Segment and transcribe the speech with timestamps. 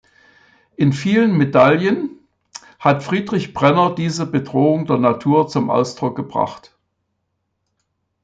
[0.77, 2.17] In vielen Medaillen
[2.79, 6.75] hat Friedrich Brenner diese Bedrohung der Natur zum Ausdruck gebracht.